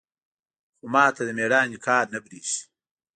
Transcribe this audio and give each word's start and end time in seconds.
خو 0.77 0.85
ما 0.93 1.05
ته 1.15 1.21
د 1.27 1.29
ميړانې 1.37 1.77
کار 1.87 2.05
نه 2.13 2.19
بريښي. 2.23 2.61